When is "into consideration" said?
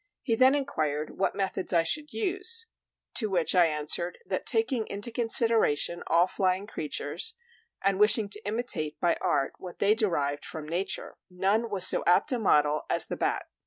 4.87-6.01